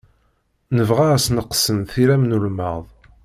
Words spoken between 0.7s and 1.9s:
Nebɣa ad sneqsen